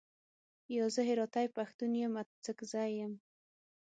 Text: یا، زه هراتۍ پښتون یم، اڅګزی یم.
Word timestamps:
یا، 0.75 0.85
زه 0.95 1.01
هراتۍ 1.09 1.47
پښتون 1.57 1.91
یم، 2.01 2.13
اڅګزی 2.21 2.89
یم. 2.99 3.13